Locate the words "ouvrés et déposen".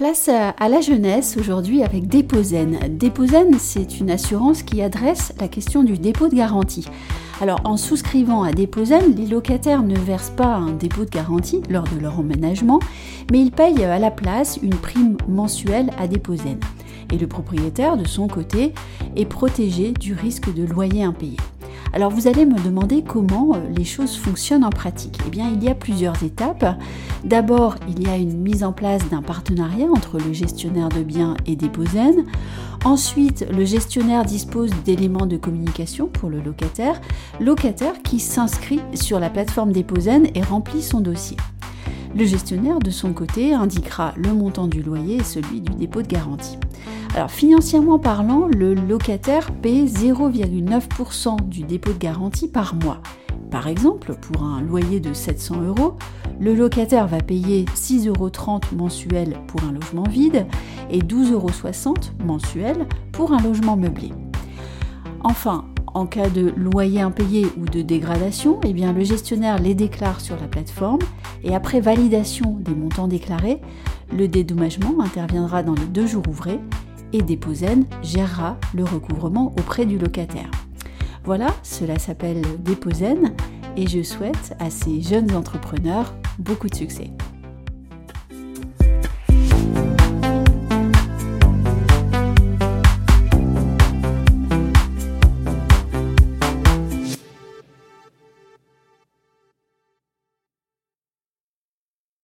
76.28-77.84